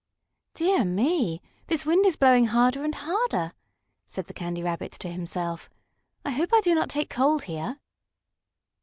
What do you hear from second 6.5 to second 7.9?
I do not take cold here."